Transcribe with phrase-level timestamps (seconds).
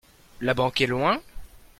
[0.41, 1.21] La banque est loin?